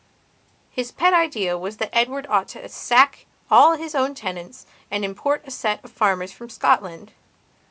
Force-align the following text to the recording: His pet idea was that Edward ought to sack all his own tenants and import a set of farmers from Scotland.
His 0.71 0.91
pet 0.91 1.13
idea 1.13 1.59
was 1.59 1.77
that 1.77 1.91
Edward 1.95 2.25
ought 2.27 2.47
to 2.47 2.67
sack 2.69 3.27
all 3.51 3.73
his 3.75 3.93
own 3.93 4.15
tenants 4.15 4.65
and 4.89 5.05
import 5.05 5.43
a 5.45 5.51
set 5.51 5.85
of 5.85 5.91
farmers 5.91 6.31
from 6.31 6.49
Scotland. 6.49 7.11